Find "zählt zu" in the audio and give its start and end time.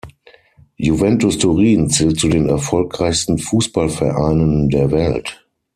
1.91-2.27